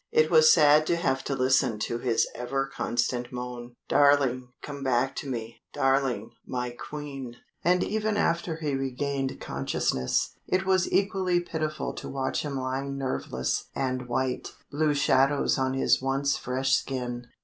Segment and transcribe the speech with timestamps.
[0.11, 5.15] It was sad to have to listen to his ever constant moan: "Darling, come back
[5.17, 11.93] to me darling, my Queen." And even after he regained consciousness, it was equally pitiful
[11.93, 17.27] to watch him lying nerveless and white, blue shadows on his once fresh skin.